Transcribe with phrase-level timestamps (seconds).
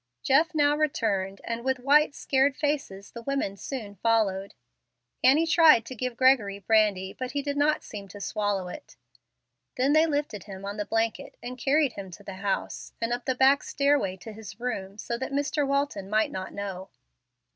[0.23, 4.55] Jeff now returned, and, with white, scared faces, the women soon followed.
[5.23, 8.95] Annie tried to give Gregory brandy, but he did not seem to swallow it.
[9.75, 13.25] They then lifted him on the blanket and carried him to the house, and up
[13.25, 15.67] the back stairway to his room, so that Mr.
[15.67, 16.89] Walton might not know.